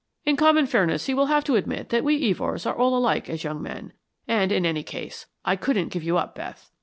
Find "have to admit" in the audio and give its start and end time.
1.27-1.89